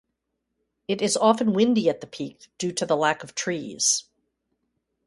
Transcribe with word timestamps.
It 0.87 0.99
is 0.99 1.15
often 1.15 1.53
windy 1.53 1.87
at 1.87 2.01
the 2.01 2.07
peak, 2.07 2.47
due 2.57 2.71
to 2.71 2.87
the 2.87 2.97
lack 2.97 3.23
of 3.23 3.35
trees. 3.35 4.05